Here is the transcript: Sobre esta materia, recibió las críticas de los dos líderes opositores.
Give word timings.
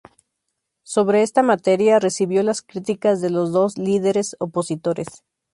Sobre 0.81 1.21
esta 1.21 1.43
materia, 1.43 1.99
recibió 1.99 2.41
las 2.41 2.63
críticas 2.63 3.21
de 3.21 3.29
los 3.29 3.51
dos 3.51 3.77
líderes 3.77 4.35
opositores. 4.39 5.21